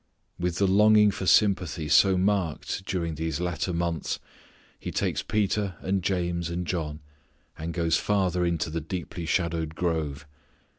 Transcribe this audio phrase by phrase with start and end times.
[0.39, 4.17] With the longing for sympathy so marked during these latter months,
[4.79, 7.01] He takes Peter and James and John
[7.55, 10.25] and goes farther into the deeply shadowed grove.